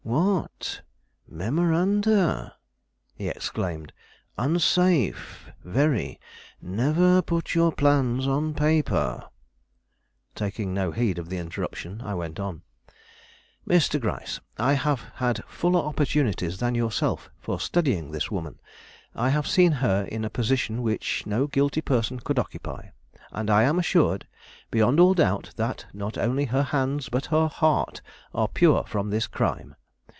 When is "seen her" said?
19.47-20.03